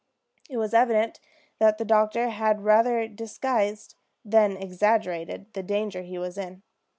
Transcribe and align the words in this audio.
It 0.49 0.57
was 0.57 0.73
evident 0.73 1.19
that 1.59 1.77
the 1.77 1.85
doctor 1.85 2.29
had 2.29 2.63
rather 2.63 3.07
disguised 3.07 3.93
than 4.25 4.57
exaggerated 4.57 5.53
the 5.53 5.61
danger 5.61 6.01
he 6.01 6.17
was 6.17 6.39
in. 6.39 6.63